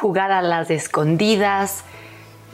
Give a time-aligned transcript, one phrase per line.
[0.00, 1.82] jugar a las escondidas,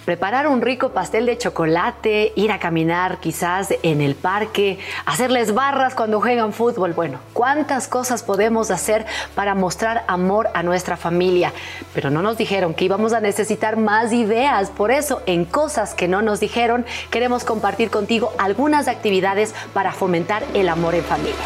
[0.07, 5.95] preparar un rico pastel de chocolate, ir a caminar quizás en el parque, hacerles barras
[5.95, 6.95] cuando juegan fútbol.
[6.95, 9.05] Bueno, cuántas cosas podemos hacer
[9.35, 11.53] para mostrar amor a nuestra familia.
[11.93, 14.71] Pero no nos dijeron que íbamos a necesitar más ideas.
[14.71, 20.45] Por eso, en cosas que no nos dijeron, queremos compartir contigo algunas actividades para fomentar
[20.55, 21.45] el amor en familia.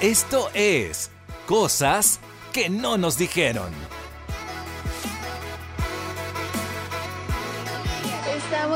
[0.00, 1.10] Esto es
[1.46, 2.20] cosas
[2.52, 3.72] que no nos dijeron.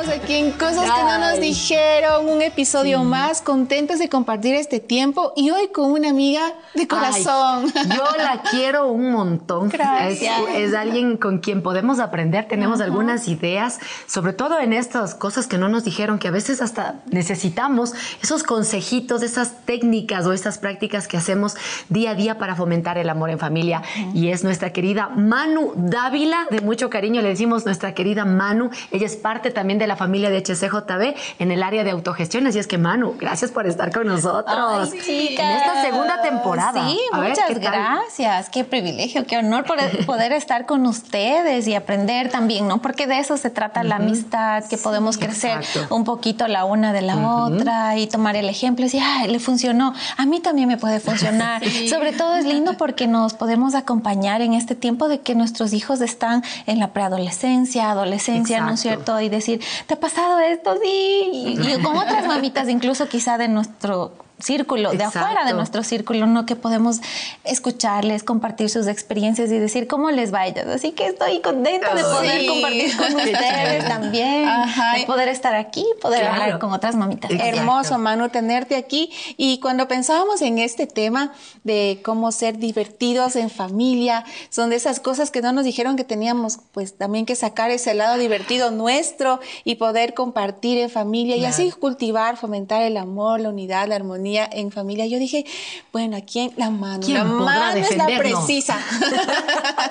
[0.07, 4.79] Estamos aquí en Cosas que no nos dijeron, un episodio más, contentos de compartir este
[4.79, 7.73] tiempo y hoy con una amiga de corazón.
[7.75, 9.69] yo la quiero un montón.
[9.69, 10.39] Gracias.
[10.55, 15.59] Es, alguien con quien podemos aprender, tenemos algunas ideas, sobre todo en estas cosas que
[15.59, 17.93] no nos dijeron, que a veces hasta necesitamos
[18.23, 21.57] esos consejitos, esas técnicas o esas prácticas que hacemos
[21.89, 23.83] día a día para fomentar el amor en familia.
[24.15, 28.71] Y es nuestra querida Manu Dávila, de mucho cariño le decimos nuestra querida Manu.
[28.93, 32.47] Ella es parte también de la familia de HCJB en el área de autogestión.
[32.47, 35.45] Así es que, Manu, gracias por estar con nosotros chicas.
[35.45, 36.89] en esta segunda temporada.
[36.89, 38.51] Sí, A ver, muchas gracias.
[38.51, 39.65] Qué privilegio, qué honor
[40.07, 42.79] poder, estar con ustedes y aprender también, ¿no?
[42.83, 45.95] Porque de eso se trata la amistad, que podemos crecer exacto.
[45.95, 49.39] un poquito la una de la otra y tomar el ejemplo y decir, ay, le
[49.39, 49.95] funcionó.
[50.17, 51.63] A mí también me puede funcionar.
[51.89, 56.01] Sobre todo es lindo porque nos podemos acompañar en este tiempo de que nuestros hijos
[56.01, 59.21] están en la preadolescencia, adolescencia, ¿no es cierto?
[59.21, 60.77] Y decir, ¿te ha pasado esto?
[60.83, 61.57] Sí.
[61.59, 65.57] Y, con otras mamitas, incluso quizá de nuestro círculo, de afuera de Exacto.
[65.57, 66.45] nuestro círculo, ¿no?
[66.45, 67.01] Que podemos
[67.45, 70.67] escucharles, compartir sus experiencias y decir cómo les va a ellas.
[70.67, 72.47] Así que estoy contenta de poder Sí.
[72.47, 74.99] compartir con ustedes también, Ajá.
[74.99, 76.43] de poder estar aquí, poder Claro.
[76.43, 77.31] hablar con otras mamitas.
[77.31, 77.57] Exacto.
[77.57, 79.11] Hermoso, Manu, tenerte aquí.
[79.39, 81.33] Y cuando pensábamos en este tema
[81.65, 86.05] de cómo ser divertidos en familia, son de esas cosas que no nos dijeron que
[86.05, 91.45] teníamos, pues también que sacar ese lado divertido nuestro y poder compartir en familia y
[91.47, 95.07] así cultivar, fomentar el amor, la unidad, la armonía en familia.
[95.07, 95.45] Yo dije,
[95.93, 98.79] bueno, aquí en la mano, ¿Quién la mano es la precisa.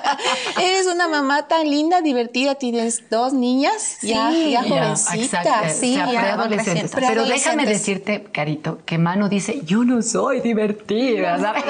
[0.60, 4.50] Eres una mamá tan linda, divertida, tienes dos niñas, ya, Sí.
[4.50, 5.14] ya Ya, jovencitas.
[5.16, 6.92] exacto, sí, o sea, ya creciendo.
[6.94, 11.64] Pero déjame decirte, Carito, que Manu dice, yo no soy divertida, ¿sabes?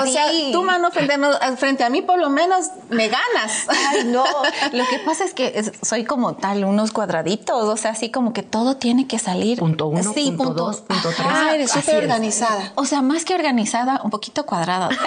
[0.00, 3.66] O sea, tú, mano, frente a, frente a mí, por lo menos me ganas.
[3.68, 4.24] Ay, no.
[4.72, 8.32] Lo que pasa es que es- soy como tal, unos cuadraditos, o sea, así como
[8.32, 9.58] que todo tiene que salir.
[9.58, 11.28] Punto uno, Sí, punto dos, punto tres.
[11.30, 12.72] Ah, eres súper organizada.
[12.74, 14.88] O sea, más que organizada, un poquito cuadrada.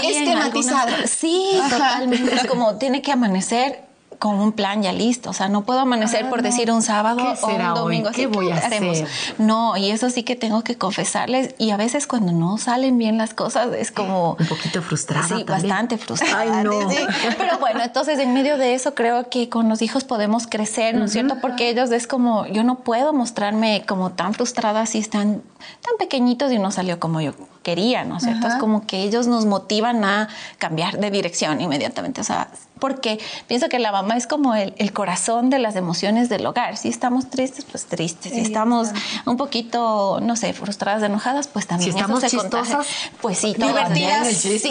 [0.00, 0.82] Sí, Esquematizada.
[0.82, 1.70] algunas- Sí, Ajá.
[1.70, 2.34] totalmente.
[2.34, 3.87] Es como tiene que amanecer
[4.18, 5.30] con un plan ya listo.
[5.30, 7.74] O sea, no puedo amanecer por decir un sábado ¿Qué o un hoy?
[7.74, 8.10] domingo.
[8.10, 9.00] ¿Qué así, voy a haremos?
[9.02, 9.08] hacer?
[9.38, 11.54] No, y eso sí que tengo que confesarles.
[11.58, 14.36] Y a veces cuando no salen bien las cosas es como...
[14.38, 15.46] Un poquito frustrada Sí, también.
[15.68, 16.40] bastante frustrada.
[16.40, 16.72] Ay, no.
[16.90, 16.98] sí.
[17.36, 21.04] Pero bueno, entonces en medio de eso creo que con los hijos podemos crecer, ¿no
[21.04, 21.36] es cierto?
[21.40, 25.42] Porque ellos es como, yo no puedo mostrarme como tan frustrada si están
[25.82, 28.46] tan pequeñitos y no salió como yo quería, ¿no es cierto?
[28.46, 33.68] Es como que ellos nos motivan a cambiar de dirección inmediatamente, o sea, porque pienso
[33.68, 36.76] que la mamá es como el, el corazón de las emociones del hogar.
[36.76, 38.32] Si estamos tristes, pues tristes.
[38.32, 38.88] Si estamos
[39.26, 42.40] un poquito, no sé, frustradas, enojadas, pues también Si eso estamos contagia.
[42.42, 42.86] chistosas,
[43.20, 43.92] pues sí, todas.
[43.94, 44.28] divertidas.
[44.28, 44.70] Sí, Sí,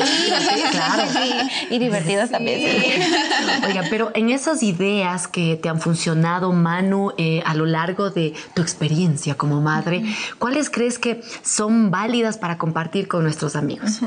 [0.72, 1.04] claro.
[1.12, 1.34] sí,
[1.76, 2.60] y divertidas también.
[2.60, 3.02] sí.
[3.66, 8.34] Oiga, pero en esas ideas que te han funcionado, Manu, eh, a lo largo de
[8.54, 10.04] tu experiencia como madre,
[10.40, 14.00] ¿cuáles crees que son válidas para compartir con nuestros amigos?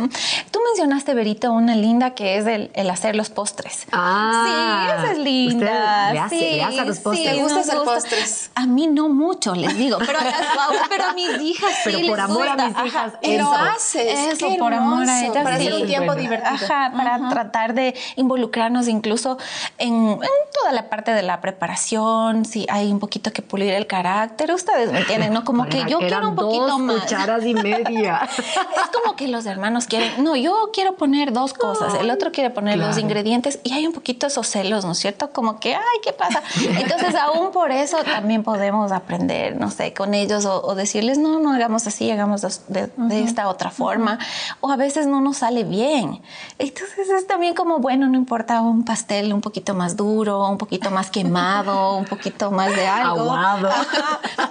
[0.51, 3.87] Tú mencionaste, Berito, una linda que es el, el hacer los postres.
[3.93, 6.13] Ah, sí, esa es linda.
[6.13, 7.29] le hace- sí, le hace a los postres.
[7.31, 8.51] sí, ¿Te gusta nos hacer postres?
[8.55, 10.35] A mí no mucho, les digo, pero a, las-
[10.89, 13.55] pero a mis hijas sí Pero por les amor a mis hijas, Y lo eso.
[13.55, 15.43] haces, Eso, qué por amor a ellas.
[15.43, 15.67] para sí.
[15.69, 16.51] hacer un tiempo divertido.
[16.55, 19.39] Ajá, para tratar de involucrarnos incluso
[19.79, 20.19] en, en
[20.59, 24.93] toda la parte de la preparación, si hay un poquito que pulir el carácter, ustedes
[24.93, 25.45] me entienden, ¿no?
[25.45, 27.01] Como que yo eran quiero un poquito dos más.
[27.03, 28.29] cucharas y media.
[28.81, 32.51] Es como que los hermanos quieren, no, yo quiero poner dos cosas, el otro quiere
[32.51, 33.01] poner dos Claro.
[33.01, 35.31] ingredientes y hay un poquito esos celos, ¿no es cierto?
[35.33, 36.43] Como que, ay, ¿qué pasa?
[36.79, 41.39] Entonces, aún por eso también podemos aprender, no sé, con ellos o, o decirles, no,
[41.41, 44.19] no hagamos así, hagamos de, de- esta otra forma.
[44.61, 46.21] O a veces no nos sale bien.
[46.59, 50.91] Entonces, es también como, bueno, no importa un pastel un poquito más duro, un poquito
[50.91, 53.21] más quemado, un poquito más de algo.
[53.33, 53.69] Aguado.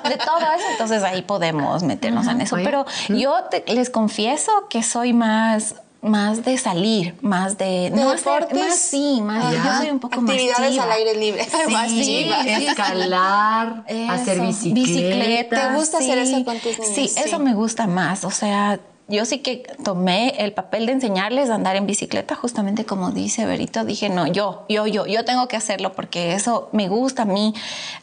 [0.04, 2.56] De todo eso, entonces ahí podemos meternos en eso.
[2.56, 2.64] Oye.
[2.64, 8.18] Pero yo te- les confieso que soy más más de salir, más de, ¿De hacer-
[8.18, 8.58] deportes?
[8.60, 9.64] más sí, más Ya.
[9.66, 10.84] yo soy un poco Actividades más chiva.
[10.86, 11.48] al aire libre.
[11.72, 12.44] Más Sí, chiva.
[12.44, 12.66] sí, sí.
[12.68, 14.42] Escalar, Eso, hacer
[14.74, 15.70] bicicleta.
[15.70, 16.96] ¿Te gusta hacer eso con tus niños?
[16.96, 17.20] Sí, Sí.
[17.26, 18.24] eso me gusta más.
[18.24, 22.86] O sea, yo sí que tomé el papel de enseñarles a andar en bicicleta, justamente
[22.86, 26.88] como dice Berito, dije, no, yo, yo, yo, yo tengo que hacerlo porque eso me
[26.88, 27.54] gusta a mí.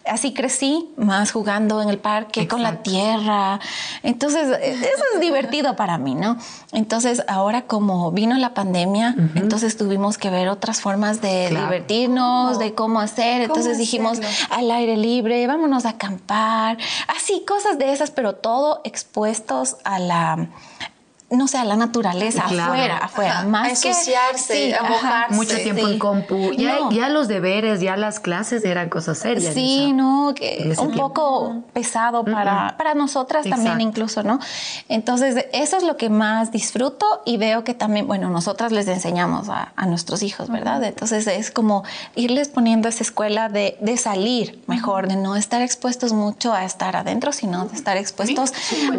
[0.05, 3.61] Así crecí, más jugando en el parque, con la tierra.
[4.03, 6.39] Entonces, e, eso es divertido para mí, ¿no?
[6.73, 12.75] Entonces, ahora como vino la pandemia, entonces tuvimos que ver otras formas de divertirnos, de
[12.75, 13.43] cómo hacer.
[13.43, 14.19] Entonces dijimos,
[14.51, 16.79] al aire libre, vámonos a acampar,
[17.17, 20.49] así, cosas de esas, pero todo expuestos a la
[21.29, 23.43] no sé, a la naturaleza, afuera, afuera.
[23.45, 25.35] Más a ensuciarse, a mojarse.
[25.35, 26.53] Mucho tiempo en compu.
[26.53, 29.55] Ya, los deberes, ya las clases eran cosas serias.
[29.55, 34.39] Sí, no, que un poco pesado para, para nosotras también incluso, ¿no?
[34.89, 39.49] Entonces, eso es lo que más disfruto y veo que también, bueno, nosotras les enseñamos
[39.49, 40.83] a, nuestros hijos, ¿verdad?
[40.83, 41.85] Entonces, es como
[42.17, 46.97] irles poniendo esa escuela de, de salir mejor, de no estar expuestos mucho a estar
[46.97, 48.53] adentro, sino de estar expuestos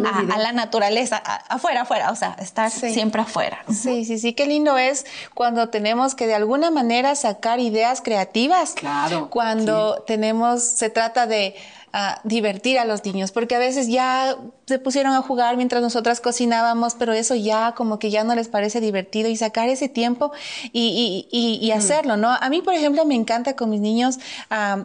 [0.06, 3.64] a, a, la naturaleza, afuera, afuera sea, estar siempre afuera.
[3.68, 8.72] Sí, sí, sí, qué lindo es cuando tenemos que de alguna manera sacar ideas creativas.
[8.72, 9.30] Claro.
[9.30, 11.54] Cuando tenemos, se trata de
[11.98, 14.36] a divertir a los niños, porque a veces ya
[14.66, 18.46] se pusieron a jugar mientras nosotras cocinábamos, pero eso ya como que ya no les
[18.48, 20.30] parece divertido y sacar ese tiempo
[20.72, 22.30] y, y, y, hacerlo, ¿no?
[22.30, 24.18] A mí, por ejemplo, me encanta con mis niños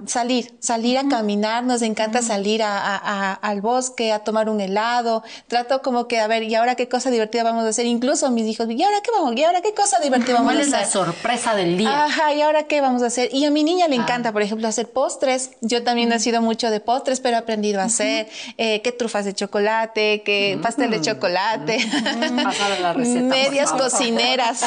[0.07, 5.23] salir, salir a caminar, nos encanta salir a, a, al bosque, a tomar un helado,
[5.47, 7.85] trato como que, a ver, ¿y ahora qué cosa divertida vamos a hacer?
[7.85, 9.35] Incluso mis hijos, ¿y ahora qué vamos?
[9.35, 10.69] ¿Y ahora qué cosa divertida vamos a hacer?
[10.69, 12.05] ¿Cuál es la sorpresa del día?
[12.05, 13.29] Ajá, ¿y ahora qué vamos a hacer?
[13.31, 14.01] Y a mi niña le ah.
[14.01, 15.51] encanta, por ejemplo, hacer postres.
[15.61, 18.91] Yo también he sido mucho de postres postres, pero he aprendido a hacer, eh, qué
[18.93, 21.77] trufas de chocolate, qué pastel de chocolate,
[23.21, 24.63] medias cocineras.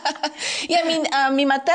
[0.68, 1.74] y a mi, a mi Mateo,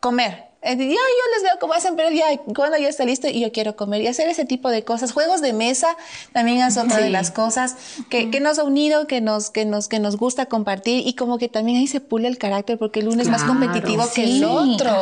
[0.00, 3.50] comer ya, yo les veo cómo hacen, pero ya cuando ya está listo y yo
[3.50, 5.12] quiero comer y hacer ese tipo de cosas.
[5.12, 5.88] Juegos de mesa
[6.32, 7.76] también es otra de las cosas
[8.08, 11.38] que, que, nos ha unido, que nos, que, nos, que nos gusta compartir y como
[11.38, 14.44] que también ahí se pule el carácter porque el uno es más competitivo que el
[14.44, 14.94] otro.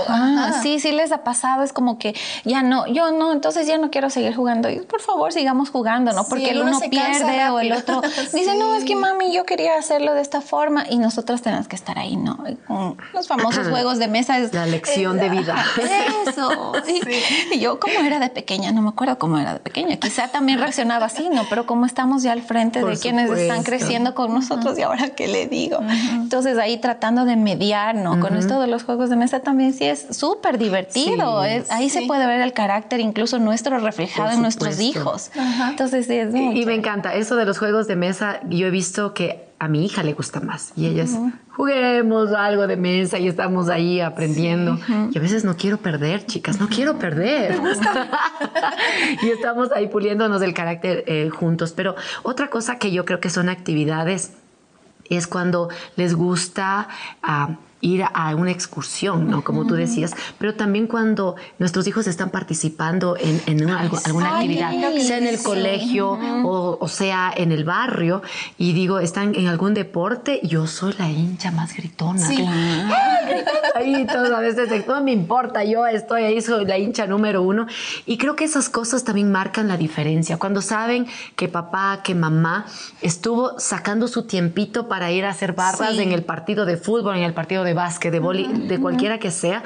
[0.63, 2.15] Sí, sí les ha pasado, es como que
[2.45, 4.71] ya no, yo no, entonces ya no quiero seguir jugando.
[4.71, 6.25] Y por favor, sigamos jugando, ¿no?
[6.25, 8.01] Porque el uno, pierde o el otro
[8.33, 11.77] dice, no, es que mami, yo quería hacerlo de esta forma y nosotros tenemos que
[11.77, 12.39] estar ahí, ¿no?
[13.13, 15.50] los famosos juegos de mesa es la lección de vida.
[16.29, 16.73] Eso.
[17.53, 20.59] Y yo como era de pequeña, no me acuerdo cómo era de pequeña, quizá también
[20.59, 21.45] reaccionaba así, ¿no?
[21.49, 25.29] Pero como estamos ya al frente de quienes están creciendo con nosotros y ahora qué
[25.29, 25.81] le digo.
[26.13, 28.21] Entonces ahí tratando de mediar, ¿no?
[28.21, 31.41] Con esto de los juegos de mesa también sí es súper divertido.
[31.41, 35.31] ahí se puede ver el carácter incluso nuestro reflejado en nuestros hijos.
[35.69, 38.41] Entonces es y, y me encanta eso de los juegos de mesa.
[38.49, 41.17] Yo he visto que a mi hija le gusta más y ella es
[41.61, 44.79] juguemos algo de mesa y estamos ahí aprendiendo.
[45.13, 47.61] Y a veces no quiero perder, chicas, no quiero perder.
[49.23, 51.73] y estamos ahí puliéndonos el carácter eh, juntos.
[51.77, 54.33] Pero otra cosa que yo creo que son actividades
[55.11, 56.89] es cuando les gusta...
[57.23, 59.43] Uh, ir a una excursión, ¿no?
[59.43, 65.27] Como tú decías, pero también cuando nuestros hijos están participando en, alguna actividad, sea en
[65.27, 68.23] el colegio o, sea en el barrio,
[68.59, 72.27] y digo, están en algún deporte, yo soy la hincha más gritona.
[72.27, 72.45] Sí.
[73.75, 77.67] Ahí todos a veces, no me importa, yo estoy ahí, soy la hincha número uno.
[78.05, 80.37] Y creo que esas cosas también marcan la diferencia.
[80.37, 81.07] Cuando saben
[81.37, 82.67] que papá, que mamá
[83.01, 87.23] estuvo sacando su tiempito para ir a hacer barras en el partido de fútbol, en
[87.23, 89.63] el partido de de básquet, de boli, de cualquiera que sea,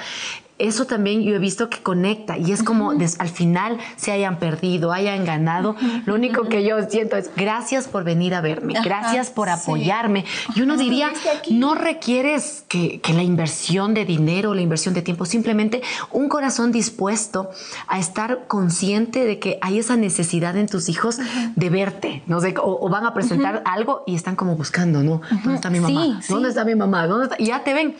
[0.58, 4.92] eso también yo he visto que conecta y es como al final se hayan perdido,
[4.92, 5.74] hayan ganado.
[6.06, 10.24] Lo único que yo siento es gracias por venir a verme, gracias por apoyarme.
[10.54, 11.12] Y uno diría,
[11.50, 17.50] no requieres que, la inversión de dinero, la inversión de tiempo, simplemente un corazón dispuesto
[17.86, 21.18] a estar consciente de que hay esa necesidad en tus hijos
[21.54, 25.20] de verte, no sé, o, van a presentar algo y están como buscando, ¿no?
[25.30, 26.20] ¿Dónde está mi mamá?
[26.28, 27.06] ¿Dónde está mi mamá?
[27.06, 27.36] ¿Dónde está?
[27.40, 27.96] Y ya te ven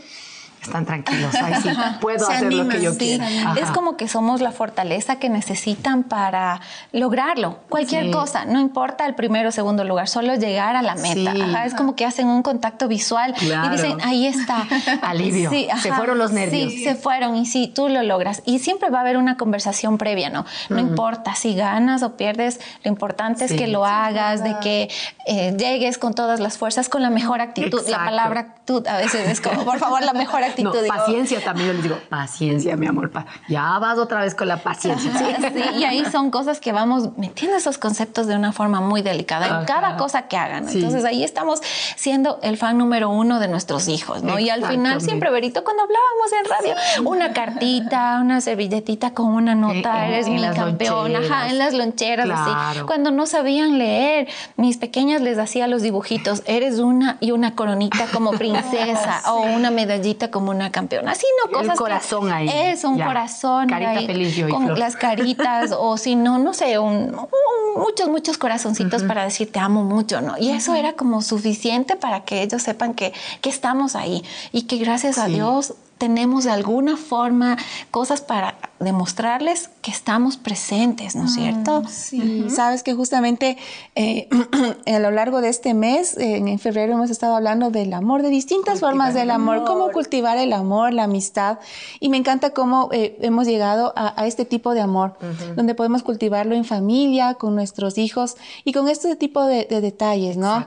[0.64, 1.34] están tranquilos.
[1.34, 1.68] Ahí sí,
[2.00, 3.54] puedo hacer lo que yo quiera.
[3.56, 6.60] Es como que somos la fortaleza que necesitan para
[6.92, 7.58] lograrlo.
[7.68, 11.64] Cualquier cosa, no importa el primero o segundo lugar, solo llegar a la meta.
[11.64, 14.66] es como que hacen un contacto visual y dicen, ahí está.
[15.02, 15.50] Alivio.
[15.50, 16.72] se fueron los nervios.
[16.72, 18.42] Sí, se fueron y sí, tú lo logras.
[18.44, 20.44] Y siempre va a haber una conversación previa, ¿no?
[20.68, 24.90] No importa si ganas o pierdes, lo importante es que lo hagas, de que
[25.26, 27.82] eh, llegues con todas las fuerzas, con la mejor actitud.
[27.88, 30.94] La palabra actitud a veces es como, por favor, la mejor actitud ratito No, digo,
[30.94, 34.56] paciencia también, yo les digo, paciencia, mi amor, pa- ya vas otra vez con la
[34.58, 35.10] paciencia.
[35.54, 39.60] Sí, y ahí son cosas que vamos metiendo esos conceptos de una forma muy delicada
[39.60, 40.68] en cada cosa que hagan.
[40.68, 40.78] Sí.
[40.78, 41.60] Entonces ahí estamos
[41.96, 44.38] siendo el fan número uno de nuestros hijos, ¿no?
[44.38, 49.54] Y al final siempre, Berito, cuando hablábamos en radio, una cartita, una servilletita con una
[49.54, 52.80] nota, eres mi las campeona, ajá, en las loncheras, así.
[52.86, 58.06] Cuando no sabían leer, mis pequeñas les hacía los dibujitos, eres una y una coronita
[58.12, 61.12] como princesa o una medallita como una campeona.
[61.12, 63.06] Así no El cosas que- corazón ahí, Es un ya.
[63.06, 67.14] corazón Carita ahí, feliz, yo y con las caritas o si no, no sé, un,
[67.14, 70.36] un- muchos, muchos corazoncitos para decir te amo mucho, ¿no?
[70.38, 74.22] Y eso era como suficiente para que ellos sepan que, que estamos ahí
[74.52, 75.26] y que gracias a.
[75.26, 77.56] Dios tenemos de alguna forma
[77.90, 81.84] cosas para demostrarles que estamos presentes, ¿no es cierto?
[81.88, 83.56] Sí, sabes que justamente
[83.94, 84.28] eh,
[84.86, 88.28] a lo largo de este mes, eh, en febrero hemos estado hablando del amor, de
[88.28, 91.58] distintas formas del amor, cómo cultivar el amor, la amistad.
[92.00, 95.16] Y me encanta cómo eh, hemos llegado a, a este tipo de amor,
[95.56, 100.36] donde podemos cultivarlo en familia, con nuestros hijos y con este tipo de, de detalles,
[100.36, 100.66] ¿no?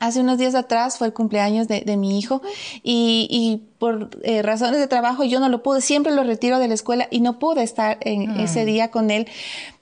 [0.00, 2.42] Hace unos días atrás fue el cumpleaños de, de mi hijo
[2.82, 6.68] y, y por eh, razones de trabajo yo no lo pude, siempre lo retiro de
[6.68, 9.28] la escuela y no pude estar en ese día con él,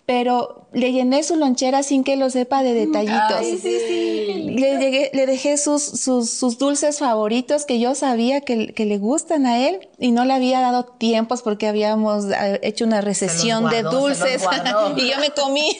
[0.05, 3.41] pero le llené su lonchera sin que lo sepa de detallitos.
[3.63, 8.99] Le, llegué- le dejé sus, sus, sus dulces favoritos que yo sabía que, que le
[8.99, 13.69] gustan a él y no le había dado tiempos porque habíamos eh, hecho una recesión
[13.71, 14.43] de guardó, dulces
[14.97, 15.77] y yo me comí.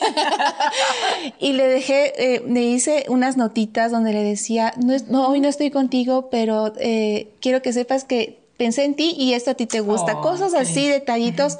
[1.39, 5.49] y le dejé, eh, le hice unas notitas donde le decía, no, no, hoy no
[5.49, 9.65] estoy contigo, pero eh, quiero que sepas que pensé en ti y esto a ti
[9.65, 10.17] te gusta.
[10.17, 11.57] Oh, Cosas así, detallitos.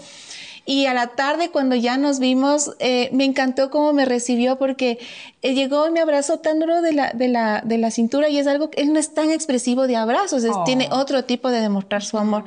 [0.65, 4.97] Y a la tarde, cuando ya nos vimos, eh, me encantó cómo me recibió porque
[5.41, 8.37] él llegó y me abrazó tan duro de la, de la, de la cintura y
[8.37, 10.63] es algo que él no es tan expresivo de abrazos, es- Oh.
[10.63, 12.45] tiene otro tipo de demostrar su amor.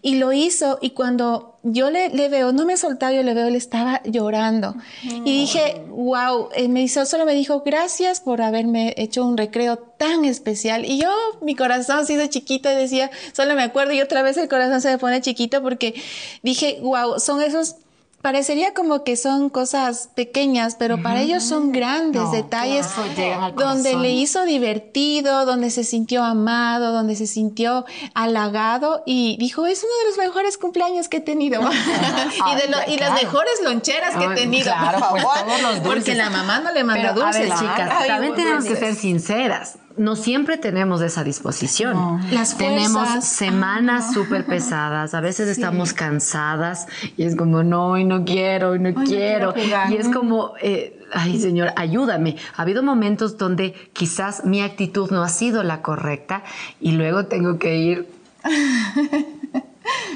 [0.00, 3.46] Y lo hizo y cuando yo le, le veo, no me soltaba, yo le veo,
[3.46, 4.74] él estaba llorando.
[5.02, 9.76] Y dije, wow, eh, me hizo, solo me dijo, gracias por haberme hecho un recreo
[9.76, 10.84] tan especial.
[10.84, 11.10] Y yo,
[11.42, 14.80] mi corazón se hizo chiquito y decía, solo me acuerdo y otra vez el corazón
[14.80, 15.94] se me pone chiquito porque
[16.42, 17.76] dije, wow, son esos...
[18.22, 22.84] Parecería como que son cosas pequeñas, pero para ellos son grandes No, detalles
[23.14, 27.84] claro, donde le hizo divertido, donde se sintió amado, donde se sintió
[28.14, 31.60] halagado y dijo, es uno de los mejores cumpleaños que he tenido.
[32.52, 35.38] y, de lo- y las mejores loncheras que he tenido, claro, por pues, favor.
[35.46, 35.92] todos los dulces.
[35.94, 37.48] Porque la mamá no le manda Pero, dulces.
[37.48, 39.78] Ver, chicas, Ay, también tenemos que ser sinceras.
[39.98, 42.20] No siempre tenemos esa disposición.
[42.30, 43.28] Las tenemos fuerzas.
[43.28, 45.14] semanas súper pesadas.
[45.14, 46.86] A veces estamos cansadas
[47.16, 49.54] y es como, no, y no quiero, y no quiero.
[49.90, 52.36] y es como, eh, ay, señor, ayúdame.
[52.56, 56.42] Ha habido momentos donde quizás mi actitud no ha sido la correcta
[56.80, 58.08] y luego tengo que ir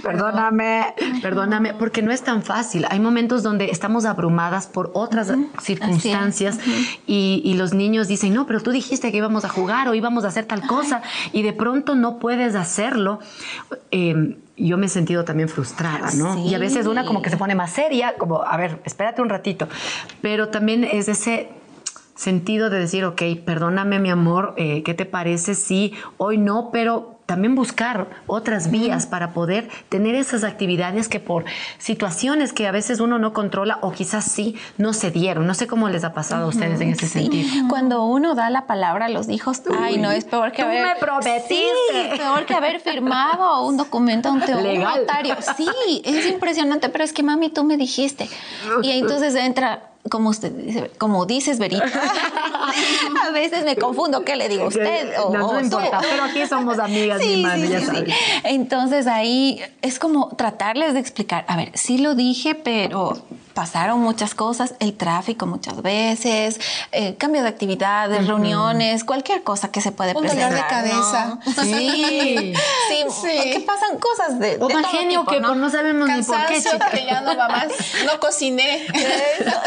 [0.03, 2.87] Perdóname, perdóname, porque no es tan fácil.
[2.91, 6.59] Hay momentos donde estamos abrumadas por otras circunstancias
[7.07, 10.25] y, y los niños dicen, no, pero tú dijiste que íbamos a jugar o íbamos
[10.25, 11.03] a hacer tal cosa
[11.33, 13.21] y de pronto no puedes hacerlo.
[13.91, 16.35] Eh, yo me he sentido también frustrada, ¿no?
[16.35, 16.49] Sí.
[16.49, 19.29] Y a veces una como que se pone más seria, como, a ver, espérate un
[19.29, 19.69] ratito,
[20.21, 21.51] pero también es ese
[22.15, 27.12] sentido de decir, ok, perdóname mi amor, eh, ¿qué te parece si hoy no, pero
[27.27, 31.45] también buscar otras vías para poder tener esas actividades que por
[31.79, 35.47] situaciones que a veces uno no controla o quizás sí no se dieron.
[35.47, 37.49] No sé cómo les ha pasado a ustedes en ese sentido.
[37.69, 40.83] Cuando uno da la palabra a los hijos, ay, no, es peor que tú haber...
[40.83, 41.55] me prometiste.
[41.57, 45.01] Sí, peor que haber firmado un documento ante un Legal.
[45.01, 45.37] notario.
[45.57, 48.29] Sí, es impresionante, pero es que mami, tú me dijiste.
[48.83, 49.92] Y entonces entra...
[50.13, 51.87] Como usted dice, como dices, Verita.
[53.27, 55.19] a veces me confundo qué le digo a usted.
[55.19, 57.87] o- no, no importa, pero aquí somos amigas, mi Sí, ya sí.
[57.87, 58.15] sabes.
[58.45, 63.23] Entonces ahí es como tratarles de explicar, a ver, sí lo dije, pero
[63.55, 66.61] pasaron muchas cosas, el tráfico muchas veces,
[66.93, 70.69] eh, cambio de actividades, reuniones, cualquier cosa que se puede Un dolor de presentar.
[70.69, 71.25] cabeza.
[71.27, 71.41] ¿no?
[71.63, 72.55] Sí.
[72.89, 73.53] Sí, Sí.
[73.53, 75.49] que pasan cosas de, de O mal todo genio tipo, que ¿no?
[75.49, 76.91] por no sabemos ni por qué, Cansancio chicas.
[76.91, 77.67] que ya no va más.
[78.07, 78.87] No cociné.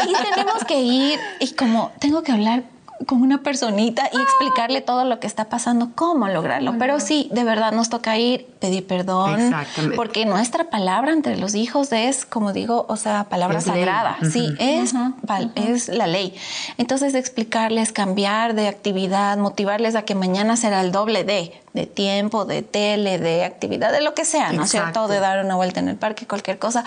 [0.08, 2.62] y tenemos que ir y como tengo que hablar
[3.06, 6.74] con una personita y explicarle todo lo que está pasando, cómo lograrlo.
[6.78, 9.96] Pero sí, de verdad nos toca ir, pedir perdón, Exactamente.
[9.96, 14.18] porque nuestra palabra entre los hijos es, como digo, o sea, palabra Es sagrada.
[14.30, 14.92] Sí, es,
[15.26, 16.34] pal- es la ley.
[16.78, 22.44] Entonces, explicarles, cambiar de actividad, motivarles a que mañana será el doble de, de tiempo,
[22.44, 25.06] de tele, de actividad, de lo que sea, ¿no es cierto?
[25.08, 26.82] De dar una vuelta en el parque, cualquier cosa.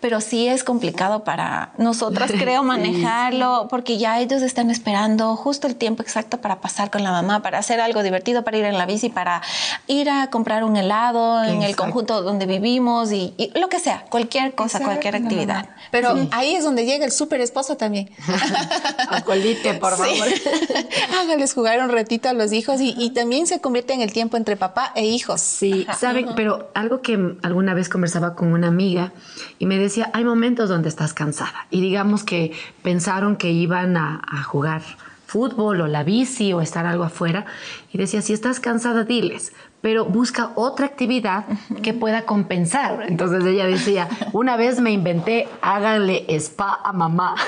[0.00, 5.66] Pero sí es complicado para nosotras, creo, manejarlo, porque ya ellos están esperando justo justo
[5.66, 8.78] el tiempo exacto para pasar con la mamá, para hacer algo divertido, para ir en
[8.78, 9.42] la bici, para
[9.88, 14.54] ir a comprar un helado en el conjunto donde vivimos y, lo que sea, cualquier
[14.54, 15.68] cosa, cualquier actividad.
[15.90, 18.08] Pero ahí es donde llega el súper esposo también.
[19.10, 20.28] Acolite, por favor.
[21.20, 24.56] Hágales jugar un ratito a los hijos y, también se convierte en el tiempo entre
[24.56, 25.42] papá e hijos.
[25.42, 29.12] Sí, saben, pero algo que alguna vez conversaba con una amiga
[29.58, 32.52] y me decía, hay momentos donde estás cansada y digamos que
[32.82, 34.80] pensaron que iban a, a jugar
[35.30, 37.46] fútbol o la bici o estar algo afuera
[37.92, 41.44] y decía, si estás cansada, diles, pero busca otra actividad
[41.82, 43.04] que pueda compensar.
[43.06, 47.36] Entonces ella decía, una vez me inventé, háganle spa a mamá.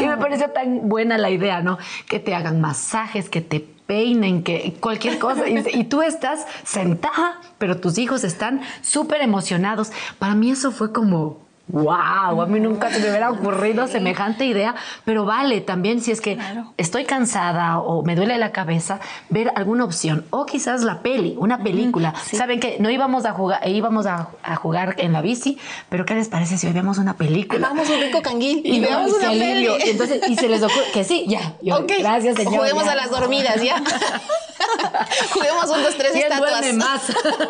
[0.00, 1.78] Y me pareció tan buena la idea, ¿no?
[2.08, 5.48] Que te hagan masajes, que te peinen, que cualquier cosa.
[5.48, 9.90] Y, y tú estás sentada, pero tus hijos están súper emocionados.
[10.18, 14.74] Para mí eso fue como wow, a mí nunca se me hubiera ocurrido semejante idea,
[15.04, 16.38] pero vale también si es que
[16.76, 21.58] estoy cansada o me duele la cabeza, ver alguna opción o quizás la peli, una
[21.58, 22.14] película.
[22.32, 25.58] Saben que no íbamos a jugar, eh, íbamos a, jugar en la bici,
[25.88, 27.68] pero ¿qué les parece si hoy vemos una película?
[27.68, 29.66] Vamos un rico canguil y, veamos una peli.
[29.66, 31.54] Y, entonces, y se les ocurre que sí, ya.
[31.98, 32.54] Gracias, señor.
[32.54, 33.76] Juguemos a las dormidas, ya.
[35.32, 36.72] Juguemos un, dos, tres estatuas.
[36.74, 37.02] más?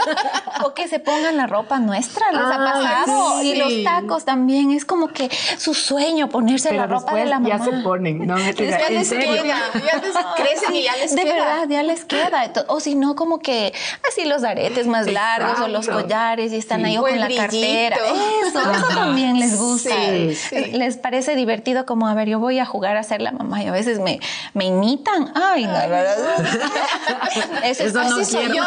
[0.65, 3.43] o que se pongan la ropa nuestra, les ha pasado.
[3.43, 4.71] Y los tacos también.
[4.71, 7.59] Es como que su sueño ponerse la ropa de la mamá.
[7.59, 8.39] ya se ponen, ¿no?
[8.39, 8.53] ya
[8.91, 11.35] les queda, ya les crecen y ya les de queda.
[11.35, 12.53] De verdad, ya les queda.
[12.69, 13.73] O si no, como que
[14.09, 17.97] así los aretes más largos o los collares y están ahí o con la cartera.
[18.47, 19.95] Eso, eso también les gusta.
[20.73, 23.67] Les parece divertido como, a ver, yo voy a jugar a ser la mamá y
[23.67, 24.21] a veces me,
[24.55, 25.33] me imitan.
[25.35, 25.79] Ay, no,
[27.65, 28.63] Eso, Eso no así yo.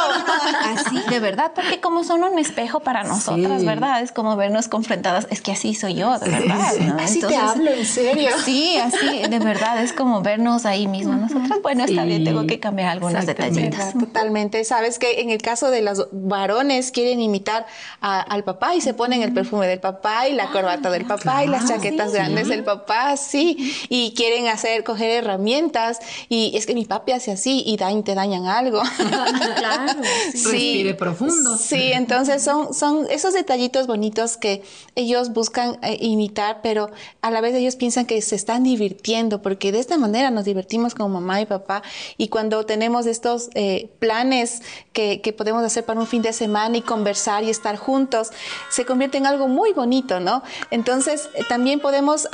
[0.75, 4.01] Así, de verdad, porque como son un espejo para nosotras, ¿verdad?
[4.01, 5.27] Es como vernos confrontadas.
[5.31, 6.73] Es que así soy yo, de verdad.
[6.99, 8.29] Así te hablo, en serio.
[8.43, 11.13] Sí, así, de verdad, es como vernos ahí mismo.
[11.13, 13.93] Nosotras, bueno, está bien, tengo que cambiar algunas detallitas.
[13.97, 14.65] Totalmente.
[14.65, 17.65] Sabes que en el caso de los varones quieren imitar
[18.01, 21.47] al papá y se ponen el perfume del papá y la corbata del papá y
[21.47, 23.73] las chaquetas grandes del papá, sí.
[23.87, 28.15] Y quieren hacer, coger herramientas y es que mi papi hace así y daña te
[28.15, 28.81] dañan algo.
[29.55, 29.93] claro.
[30.33, 30.43] Sí.
[30.43, 31.57] Respire profundo.
[31.57, 34.63] Sí, entonces son, son esos detallitos bonitos que
[34.95, 36.89] ellos buscan eh, imitar, pero
[37.21, 40.95] a la vez ellos piensan que se están divirtiendo, porque de esta manera nos divertimos
[40.95, 41.83] como mamá y papá.
[42.17, 44.61] Y cuando tenemos estos eh, planes
[44.93, 48.31] que, podemos hacer para un fin de semana y conversar y estar juntos,
[48.69, 50.43] se convierte en algo muy bonito, ¿no?
[50.71, 52.27] Entonces, eh, también podemos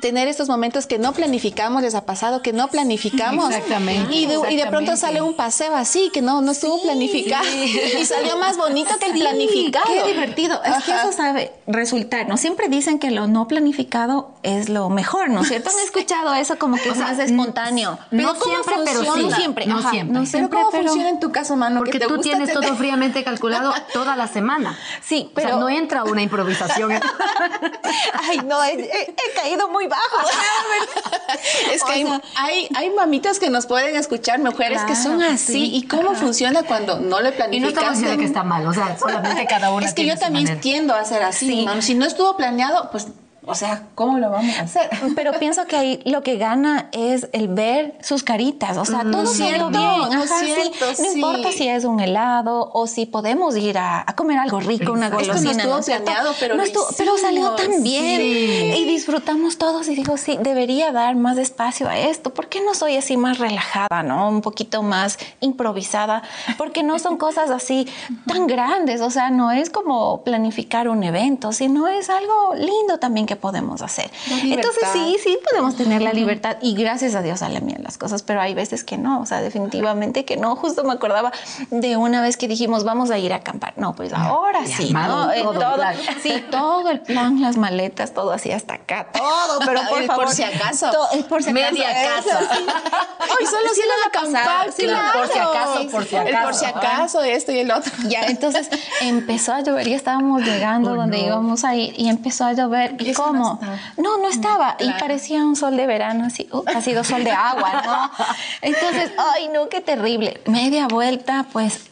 [0.00, 3.50] tener estos momentos que no planificamos, les ha pasado que no planificamos.
[3.50, 4.14] Exactamente.
[4.14, 7.44] Y de, Y de pronto sale un paseo así, que no, no estuvo planificado.
[7.46, 9.86] Y salió más bonito que el planificado.
[9.86, 10.62] Qué divertido.
[10.62, 12.36] Es que eso sabe resultar, ¿no?
[12.36, 15.70] Siempre dicen que lo no planificado es lo mejor, ¿no es cierto?
[15.70, 17.98] Han escuchado eso como que es más espontáneo.
[18.10, 19.06] no siempre, pero sí.
[19.06, 19.66] No siempre.
[19.66, 20.20] No siempre.
[20.20, 21.80] No siempre, pero ¿cómo funciona en tu caso, mano?
[21.80, 24.78] Porque tú tienes todo fríamente calculado toda la semana.
[25.02, 25.58] Sí, pero...
[25.58, 26.92] no entra una improvisación.
[28.28, 30.28] Ay, no, he caído muy bajo.
[31.72, 31.92] es que
[32.36, 35.74] hay, hay, mamitas que nos pueden escuchar, mujeres que son así.
[35.74, 37.56] ¿Y cómo funciona cuando no le planificamos?
[37.56, 40.16] Y no estamos diciendo que está mal, o sea, solamente cada una Es que yo
[40.16, 43.08] también tiendo a hacer así, Si no estuvo planeado, pues
[43.48, 44.90] o sea, ¿cómo lo vamos a hacer?
[45.16, 48.76] Pero pienso que ahí lo que gana es el ver sus caritas.
[48.76, 49.80] O sea, todo salió bien.
[49.80, 55.08] No importa si es un helado o si podemos ir a, comer algo rico, una
[55.08, 55.50] golosina.
[55.52, 56.56] Esto no estuvo planeado, pero,
[56.96, 58.20] pero salió tan bien.
[58.20, 62.34] Y disfrutamos todos y digo, sí, debería dar más espacio a esto.
[62.34, 64.28] ¿Por qué no soy así más relajada, no?
[64.28, 66.22] Un poquito más improvisada.
[66.58, 67.88] Porque no son cosas así
[68.26, 69.00] tan grandes.
[69.00, 73.82] O sea, no es como planificar un evento, sino es algo lindo también que podemos
[73.82, 74.10] hacer.
[74.42, 78.22] Entonces sí, sí podemos tener la libertad y gracias a Dios salen bien las cosas,
[78.22, 80.56] pero hay veces que no, o sea, definitivamente que no.
[80.56, 81.32] Justo me acordaba
[81.70, 83.74] de una vez que dijimos vamos a ir a acampar.
[83.76, 85.32] No, pues ahora sí, ¿no?
[85.32, 85.76] Eh, todo,
[86.22, 90.24] sí, todo el plan, las maletas, todo así hasta acá, todo, pero por favor.
[90.26, 90.90] Por si acaso.
[91.28, 91.72] por si acaso.
[91.72, 92.40] Media casa.
[92.40, 95.18] Hoy solo si a acampar, sí, claro.
[95.18, 96.36] Por si acaso, por si acaso.
[96.36, 97.92] El por si acaso, esto y el otro.
[98.08, 98.68] Ya, entonces
[99.00, 102.96] empezó a llover y estábamos llegando donde íbamos a ir y empezó a llover.
[102.98, 103.60] ¿Y cómo?
[103.96, 104.76] No, no, estaba.
[104.78, 108.24] Y parecía un sol de verano, así, uh, ha sido sol de agua, ¿no?
[108.62, 110.40] Entonces, ay, no, qué terrible.
[110.46, 111.88] Media vuelta, pues,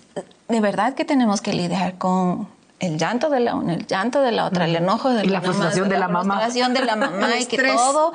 [0.49, 4.33] de verdad que tenemos que lidiar con el llanto de la una, el llanto de
[4.33, 6.35] la otra, el enojo de y la, frustración de la, mamá.
[6.35, 8.13] La frustración de la mamá y que todo.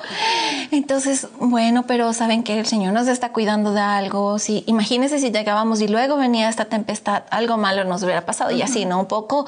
[0.70, 4.38] Entonces, bueno, pero saben que el Señor nos está cuidando de algo.
[4.38, 8.62] Si, imagínense si llegábamos y luego venía esta tempestad, algo malo nos hubiera pasado y
[8.62, 9.00] así, ¿no?
[9.00, 9.48] Un poco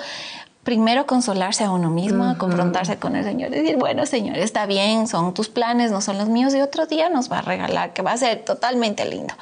[0.64, 5.34] primero consolarse a uno mismo, confrontarse con el Señor, decir, bueno, Señor, está bien, son
[5.34, 8.14] tus planes, no son los míos, y otro día nos va a regalar, que va
[8.14, 9.34] a ser totalmente lindo.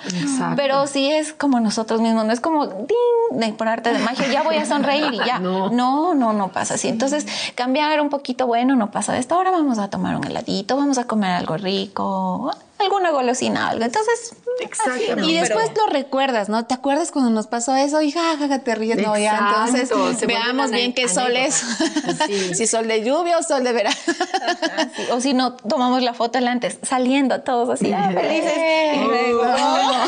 [0.56, 4.28] Pero si es como nosotros mismos, no es como, ding, de, por arte de magia,
[4.32, 5.40] ya voy a sonreír y ya.
[5.40, 5.70] no.
[5.70, 6.88] no, no, pasa así.
[6.88, 10.98] Entonces, cambiar un poquito, bueno, no pasa esto, ahora vamos a tomar un heladito, vamos
[10.98, 12.52] a comer algo rico,
[12.82, 13.86] alguna golosina, algo.
[13.86, 14.36] Entonces,
[15.24, 16.66] y después lo recuerdas, ¿no?
[16.66, 18.02] ¿Te acuerdas cuando nos pasó eso?
[18.02, 19.66] Y jajaja, te ríes, no, ya.
[19.68, 21.56] Entonces, veamos bien qué sol es.
[22.54, 23.96] si sol de lluvia o sol de verano.
[25.12, 28.54] O si no, tomamos la foto antes, saliendo todos así, ah, felices.
[28.96, 30.08] Y luego, de verdad,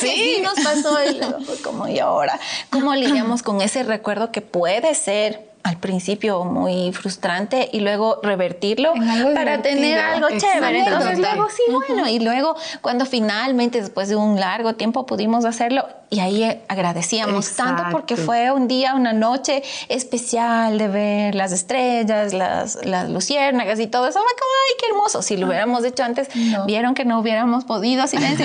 [0.00, 0.42] sí.
[0.42, 1.20] nos pasó el,
[1.62, 2.38] como y ahora.
[2.70, 8.94] ¿Cómo lidiamos con ese recuerdo que puede ser al principio muy frustrante y luego revertirlo
[9.34, 10.80] para tener algo chévere.
[10.80, 15.86] Entonces luego sí, bueno, y luego cuando finalmente después de un largo tiempo pudimos hacerlo
[16.12, 22.32] y ahí agradecíamos tanto porque fue un día, una noche especial de ver las estrellas,
[22.32, 24.18] las, las luciérnagas y todo eso.
[24.18, 25.22] Fue como, ay, qué hermoso.
[25.22, 26.28] Si lo hubiéramos hecho antes,
[26.66, 28.44] vieron que no hubiéramos podido silencio.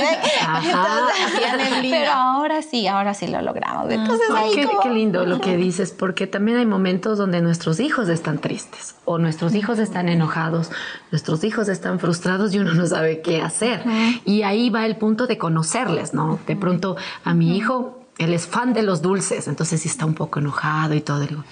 [1.89, 3.91] pero ahora sí, ahora sí lo logramos.
[3.91, 8.39] Entonces, qué, qué lindo lo que dices, porque también hay momentos donde nuestros hijos están
[8.39, 10.71] tristes o nuestros hijos están enojados,
[11.11, 13.83] nuestros hijos están frustrados y uno no sabe qué hacer.
[14.25, 16.39] Y ahí va el punto de conocerles, ¿no?
[16.47, 20.15] De pronto a mi hijo, él es fan de los dulces, entonces si está un
[20.15, 21.43] poco enojado y todo, digo,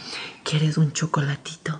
[0.44, 1.80] ¿quieres un chocolatito?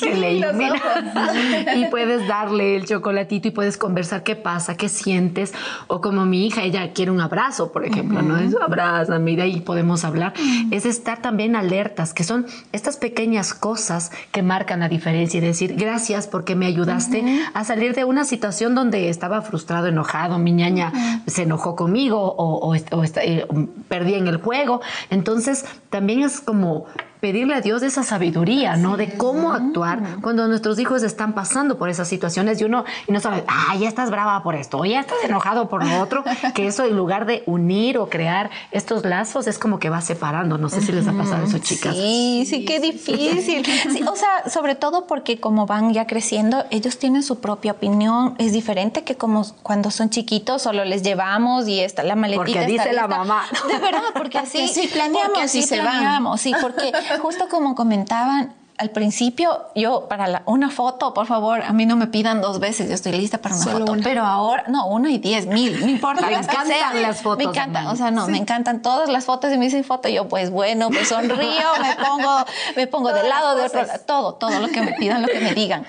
[1.76, 5.52] y puedes darle el chocolatito y puedes conversar qué pasa, qué sientes.
[5.86, 8.38] O como mi hija, ella quiere un abrazo, por ejemplo, ¿no?
[8.38, 10.34] Es abrazo, mira, y podemos hablar.
[10.70, 15.74] Es estar también alertas, que son estas pequeñas cosas que marcan la diferencia y decir
[15.76, 17.24] gracias porque me ayudaste
[17.54, 20.92] a salir de una situación donde estaba frustrado, enojado, mi ñaña
[21.26, 23.46] se enojó conmigo o, eh,
[23.88, 24.80] perdí en el juego.
[25.10, 26.86] Entonces, también es como
[27.22, 28.96] pedirle a Dios esa sabiduría, ¿no?
[28.96, 33.20] De cómo actuar cuando nuestros hijos están pasando por esas situaciones y uno y no
[33.20, 36.24] sabe, ah, ya estás brava por esto, o ya estás enojado por lo otro,
[36.56, 40.58] que eso en lugar de unir o crear estos lazos es como que va separando.
[40.58, 41.94] No sé si les ha pasado eso, chicas.
[41.94, 43.64] Sí, sí, qué difícil.
[44.08, 48.34] o sea, sobre todo porque como van ya creciendo, ellos tienen su propia opinión.
[48.38, 52.44] Es diferente que como cuando son chiquitos, solo les llevamos y está la maletita.
[52.44, 53.44] Porque dice la mamá.
[53.68, 58.90] De verdad, porque así, sí planeamos, así se planeamos, sí, porque justo como comentaban, al
[58.90, 62.94] principio, yo para una foto, por favor, a mí no me pidan dos veces, yo
[62.94, 63.96] estoy lista para una foto.
[64.02, 66.26] Pero ahora, no, una y diez mil, no importa.
[66.26, 67.38] Me encantan las fotos.
[67.38, 70.08] Me encantan, o sea, no, me encantan todas las fotos y me dicen foto.
[70.08, 71.38] Yo, pues bueno, me sonrío,
[71.80, 72.44] me pongo,
[72.76, 75.40] me pongo de lado, de otro lado, todo, todo lo que me pidan, lo que
[75.40, 75.84] me digan.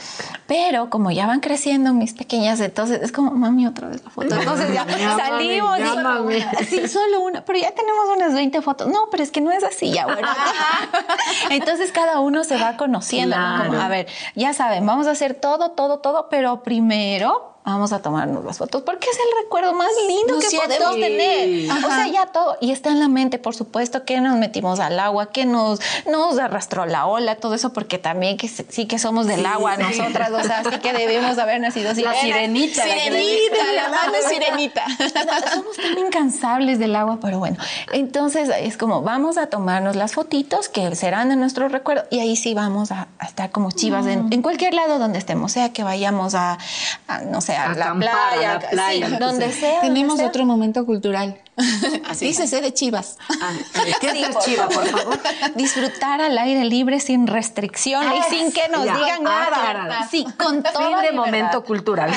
[0.48, 4.36] Pero como ya van creciendo mis pequeñas, entonces es como, mami, otra vez la foto.
[4.40, 4.86] Entonces ya
[5.18, 5.80] salimos.
[6.60, 8.88] y, sí, solo una, pero ya tenemos unas 20 fotos.
[8.88, 10.28] No, pero es que no es así, ya bueno.
[11.50, 13.36] entonces cada uno se va conociendo.
[13.36, 18.44] a ver, ya saben, vamos a hacer todo, todo, todo, pero primero vamos a tomarnos
[18.44, 21.72] las fotos porque es el recuerdo más lindo que podemos tener.
[21.72, 22.58] O sea, ya todo.
[22.62, 26.38] Y está en la mente, por supuesto, que nos metimos al agua, que nos, nos
[26.38, 30.44] arrastró la ola, todo eso, porque también que sí que somos del agua nosotras, o
[30.44, 32.02] sea, sí que debemos haber nacido así.
[32.02, 32.84] La sirenita.
[32.84, 34.86] Sirenita, la, mano sirenita.
[35.54, 37.58] somos tan incansables del agua, pero bueno.
[37.92, 42.36] Entonces es como, vamos a tomarnos las fotitos que serán de nuestro recuerdo y ahí
[42.36, 46.36] sí vamos a, estar como chivas en, en, cualquier lado donde estemos, sea que vayamos
[46.36, 46.58] a,
[47.08, 49.82] a no sé, a, la playa, la donde sea.
[49.82, 51.40] Tenemos otro momento cultural.
[52.10, 53.18] Así Dícese de chivas.
[53.42, 53.52] Ah,
[54.02, 55.20] ¿Qué es chiva, por favor?
[55.56, 60.08] Disfrutar al aire libre sin restricciones y sin que nos digan ah, nada.
[60.10, 61.02] Sí, con todo.
[61.02, 62.12] de momento cultural.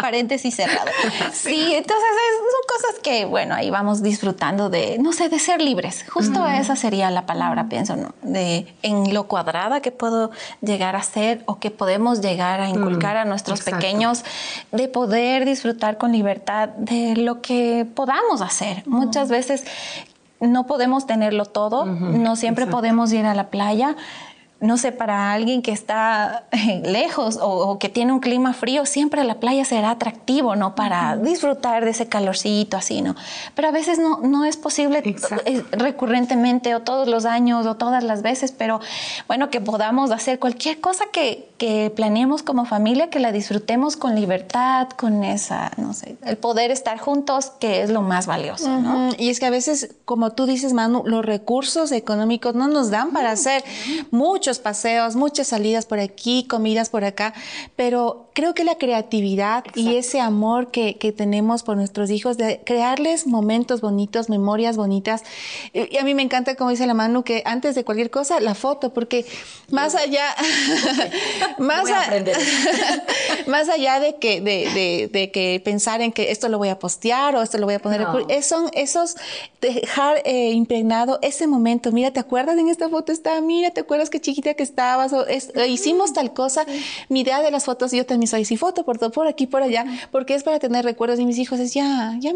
[0.00, 0.90] Paréntesis cerrado.
[1.32, 2.08] Sí, entonces
[2.40, 6.04] son cosas que, bueno, ahí vamos disfrutando de, no sé, de ser libres.
[6.12, 8.14] Justo esa sería la palabra, pienso, ¿no?
[8.22, 10.30] De en lo cuadrada que puedo
[10.60, 14.24] llegar a ser o que podemos llegar a inculcar a nuestros pequeños,
[14.72, 18.82] de poder disfrutar con libertad de lo que podamos hacer.
[18.86, 19.64] Muchas veces
[20.40, 23.96] no podemos tenerlo todo, no siempre podemos ir a la playa
[24.64, 29.22] no sé, para alguien que está eh, lejos o, que tiene un clima frío, siempre
[29.24, 30.74] la playa será atractivo, ¿no?
[30.74, 33.14] Para disfrutar de ese calorcito así, ¿no?
[33.54, 35.02] Pero a veces no, no es posible
[35.44, 38.80] eh, recurrentemente o todos los años o todas las veces, pero
[39.28, 44.14] bueno, que podamos hacer cualquier cosa que, que planeemos como familia, que la disfrutemos con
[44.14, 49.10] libertad, con esa, no sé, el poder estar juntos, que es lo más valioso, ¿no?
[49.18, 53.10] Y es que a veces, como tú dices, Manu, los recursos económicos no nos dan
[53.10, 53.62] para hacer
[54.58, 57.34] paseos, muchas salidas por aquí, comidas por acá,
[57.76, 62.60] pero creo que la creatividad y ese amor que, que, tenemos por nuestros hijos, de
[62.64, 65.22] crearles momentos bonitos, memorias bonitas.
[65.72, 68.56] Y a mí me encanta, como dice la Manu, que antes de cualquier cosa, la
[68.56, 69.24] foto, porque
[69.70, 70.34] más allá,
[71.58, 71.84] más,
[73.46, 77.36] más allá de que, de, de, que pensar en que esto lo voy a postear
[77.36, 78.04] o esto lo voy a poner,
[78.42, 79.16] son esos
[79.60, 81.92] dejar eh, impregnado ese momento.
[81.92, 83.40] Mira, ¿te acuerdas en esta foto está?
[83.40, 85.12] Mira, ¿te acuerdas qué chiquita que estabas?
[85.12, 85.24] O
[85.68, 86.66] hicimos tal cosa.
[87.08, 89.84] Mi idea de las fotos, yo también soy sí foto por, por aquí, por allá,
[90.10, 91.18] porque es para tener recuerdos.
[91.20, 92.32] Y mis hijos es ya, ya,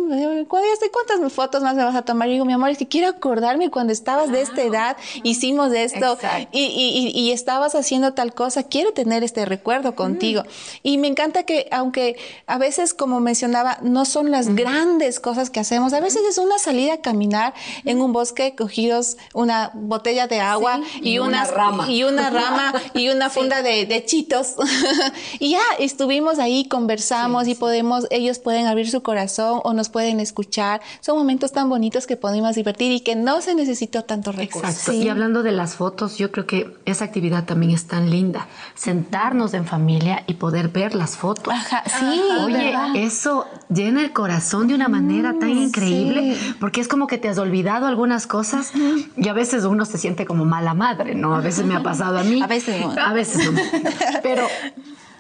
[0.48, 2.28] ¿cuántas fotos más me vas a tomar?
[2.28, 6.18] Y digo, mi amor, es que quiero acordarme cuando estabas de esta edad, hicimos esto
[6.52, 8.62] y, y, y, estabas haciendo tal cosa.
[8.62, 10.42] Quiero tener este recuerdo contigo.
[10.82, 15.60] Y me encanta que, aunque a veces, como mencionaba, no son las grandes cosas que
[15.60, 20.40] hacemos, a veces es una salida a caminar en un bosque cogidos una botella de
[20.40, 21.90] agua y, una, rama.
[21.90, 24.54] Y una rama y una funda de, de, chitos.
[25.38, 30.20] y ya estuvimos ahí, conversamos y podemos, ellos pueden abrir su corazón o nos pueden
[30.20, 30.80] escuchar.
[31.00, 34.70] Son momentos tan bonitos que podemos divertir y que no se necesitó tanto recursos.
[34.70, 34.92] Exacto.
[34.92, 38.46] Y hablando de las fotos, yo creo que esa actividad también es tan linda.
[38.74, 41.52] Sentarnos en familia y poder ver las fotos.
[41.52, 42.20] Ajá, sí.
[42.44, 47.18] Oye, eso llena el corazón de una manera tan mm, increíble porque es como que
[47.18, 48.72] te has olvidado algunas cosas
[49.16, 51.34] y a veces uno se siente como mala madre, ¿no?
[51.34, 52.42] A veces me ha pasado a mí.
[52.42, 52.94] A veces no.
[53.00, 53.60] A veces no.
[54.22, 54.46] Pero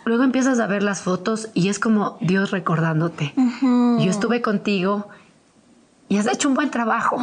[0.08, 3.32] luego empiezas a ver las fotos y es como Dios recordándote.
[3.62, 5.08] Yo estuve contigo
[6.08, 7.18] y has hecho un buen trabajo.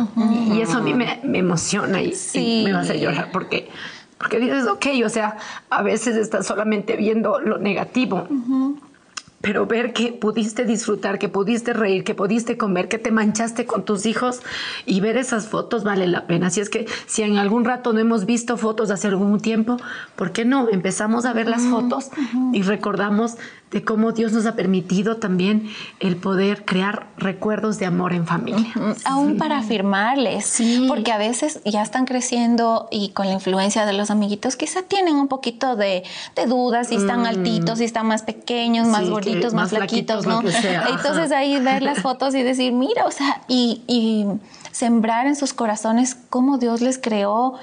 [0.53, 2.13] Y eso a mí me, emociona y,
[2.63, 3.69] me va a hacer llorar porque,
[4.17, 5.37] porque dices, ok, o sea,
[5.69, 8.27] a veces estás solamente viendo lo negativo
[9.45, 13.85] pero ver que pudiste disfrutar, que pudiste reír, que pudiste comer, que te manchaste con
[13.85, 14.41] tus hijos
[14.87, 16.47] y ver esas fotos vale la pena.
[16.47, 19.77] Así es que si en algún rato no hemos visto fotos hace algún tiempo,
[20.15, 20.67] ¿por qué no?
[20.71, 22.09] Empezamos a ver las fotos
[22.53, 23.35] y recordamos
[23.71, 28.71] de cómo Dios nos ha permitido también el poder crear recuerdos de amor en familia.
[29.03, 34.11] Aún para afirmarles, porque a veces ya están creciendo y con la influencia de los
[34.11, 36.03] amiguitos quizá tienen un poquito de,
[36.47, 37.25] dudas si están mm.
[37.25, 40.41] altitos, si están más pequeños, más gorditos, más, flaquitos, ¿no?
[40.89, 44.25] Entonces ahí ver las fotos y decir, mira, o sea, y, y
[44.71, 47.55] sembrar en sus corazones cómo Dios les creó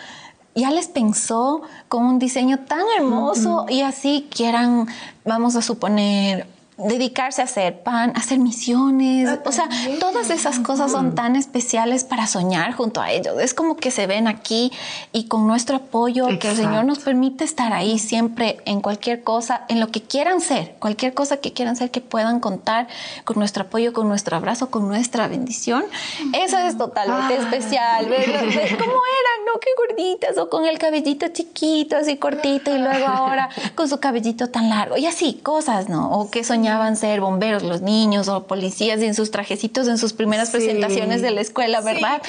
[0.54, 4.86] ya les pensó con un diseño tan hermoso y así quieran,
[5.24, 6.46] vamos a suponer,
[6.78, 9.68] dedicarse a hacer pan, hacer misiones, ah, o sea,
[10.00, 13.40] todas esas cosas son tan especiales para soñar junto a ellos.
[13.40, 14.72] Es como que se ven aquí
[15.12, 19.66] y con nuestro apoyo, que el Señor nos permite estar ahí siempre en cualquier cosa,
[19.68, 22.88] en lo que quieran ser, cualquier cosa que quieran ser, que puedan contar
[23.24, 25.84] con nuestro apoyo, con nuestro abrazo, con nuestra bendición.
[26.32, 27.42] Eso es totalmente ah.
[27.42, 29.38] especial, ¿Cómo eran?
[29.46, 29.60] ¿No?
[29.60, 34.48] Qué gorditas o con el cabellito chiquito, así cortito y luego ahora con su cabellito
[34.48, 36.10] tan largo y así, cosas, ¿no?
[36.10, 40.12] O que soñaban soñaban ser bomberos los niños o policías en sus trajecitos en sus
[40.12, 42.22] primeras presentaciones de la escuela, ¿verdad?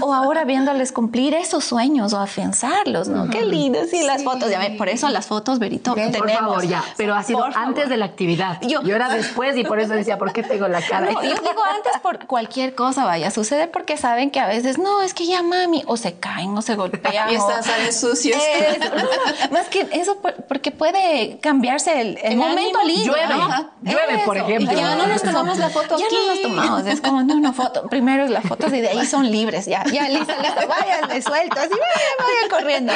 [0.00, 3.30] o ahora viéndoles cumplir esos sueños o afianzarlos, ¿no?
[3.30, 4.50] Qué lindo, sí, las fotos.
[4.50, 6.18] Ya por eso las fotos, Berito, tenemos.
[6.18, 6.84] Por favor, ya.
[6.96, 8.60] Pero ha sido antes de la actividad.
[8.62, 11.12] Yo, era después y por eso decía, ¿por qué tengo la cara?
[11.12, 15.02] yo digo antes por cualquier cosa vaya a suceder porque saben que a veces, no,
[15.02, 17.30] es que ya mami, o se caen o se golpean.
[17.30, 18.42] y están salen sucios.
[19.52, 20.18] más que eso,
[20.48, 23.12] porque puede cambiarse el, momento lindo.
[23.12, 23.34] Llueve,
[23.82, 24.72] llueve, por ejemplo.
[24.76, 26.86] Ya no nos tomamos la foto ya no nos tomamos.
[26.86, 27.86] Es como, no, no, foto.
[27.88, 29.66] Primero es la foto y de ahí son libres.
[29.66, 30.68] Ya, ya, listo, listo.
[30.68, 31.58] Vayan, de suelto.
[31.58, 32.92] Así, vayan, corriendo.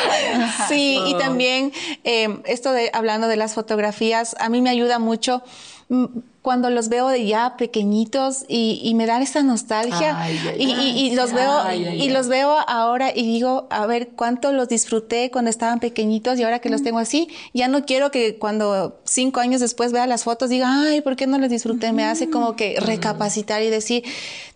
[0.68, 1.72] Sí, y también
[2.04, 5.42] eh, esto de hablando de las fotografías, a mí me ayuda mucho
[5.88, 6.06] mm,
[6.42, 10.16] cuando los veo de ya pequeñitos y, me dan esa nostalgia
[10.59, 15.50] y, los veo y los veo ahora y digo a ver cuánto los disfruté cuando
[15.50, 19.61] estaban pequeñitos y ahora que los tengo así ya no quiero que cuando cinco años
[19.61, 22.81] después vea las fotos diga ay por qué no los disfruté me hace como que
[22.81, 24.05] recapacitar y decir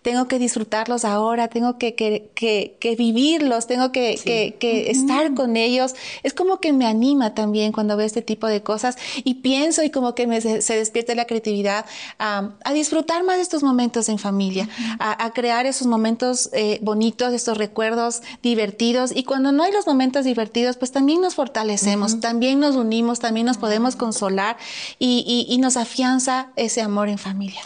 [0.01, 4.17] tengo que disfrutarlos ahora tengo que, que, que, vivirlos tengo que,
[4.59, 8.63] que estar con ellos es como que me anima también cuando veo este tipo de
[8.63, 11.74] cosas y pienso y como que me, se despierta la creatividad
[12.19, 17.57] a, disfrutar más de estos momentos en familia, a, crear esos momentos eh, bonitos, estos
[17.59, 19.13] recuerdos divertidos.
[19.15, 23.47] Y cuando no hay los momentos divertidos, pues también nos fortalecemos, también nos unimos, también
[23.47, 24.57] nos podemos consolar
[24.99, 27.63] y, nos afianza ese amor en familia.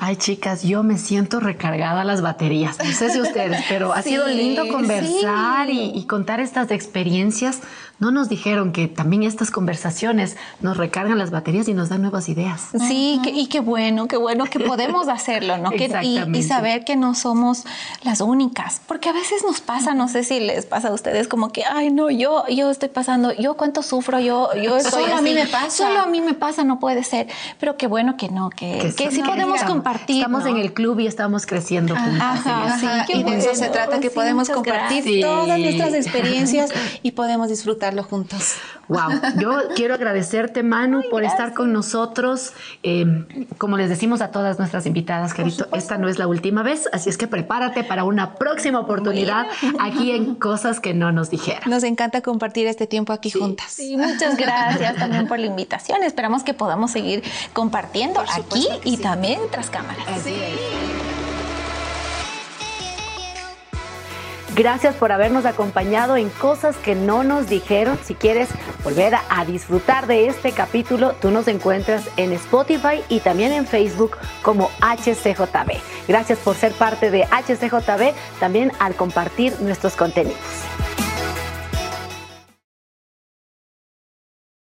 [0.00, 2.78] Ay, chicas, yo me siento recargada las baterías.
[2.78, 7.60] No sé si ustedes, pero ha sido lindo conversar y contar estas experiencias
[7.98, 12.28] no nos dijeron que también estas conversaciones nos recargan las baterías y nos dan nuevas
[12.28, 12.68] ideas.
[12.88, 15.70] Sí, y Y qué bueno, qué bueno que podemos hacerlo, ¿no?
[15.70, 17.64] Que, y, y, saber que no somos
[18.02, 21.50] las únicas, porque a veces nos pasa, no sé si les pasa a ustedes, como
[21.50, 25.22] que, ay, no, yo, yo estoy pasando, yo cuánto sufro, yo, yo estoy Solo a
[25.22, 25.70] mí me pasa.
[25.70, 27.28] Solo a mí me pasa, no puede ser.
[27.60, 30.16] Pero qué bueno que no, que, que, sí podemos compartir.
[30.16, 32.20] Estamos en el club y estamos creciendo juntos.
[32.20, 36.70] Ajá, sí, y de eso se trata, que podemos compartir todas nuestras experiencias
[37.02, 37.50] y podemos
[37.84, 38.54] disfrutarlo juntos.
[38.88, 42.52] Wow, yo quiero agradecerte, Manu, por estar con nosotros.
[42.82, 43.24] Eh,
[43.58, 47.08] como les decimos a todas nuestras invitadas, Carito, esta no es la última vez, así
[47.08, 49.46] es que prepárate para una próxima oportunidad
[49.80, 51.62] aquí en Cosas que no nos dijeron.
[51.66, 53.70] Nos encanta compartir este tiempo aquí juntas.
[53.70, 56.02] Sí, muchas gracias también por la invitación.
[56.02, 60.06] Esperamos que podamos seguir compartiendo aquí y también tras cámaras.
[60.08, 60.34] Así
[64.54, 67.98] Gracias por habernos acompañado en Cosas que no nos dijeron.
[68.04, 68.48] Si quieres
[68.84, 74.16] volver a disfrutar de este capítulo, tú nos encuentras en Spotify y también en Facebook
[74.42, 75.72] como HCJB.
[76.06, 80.38] Gracias por ser parte de HCJB, también al compartir nuestros contenidos.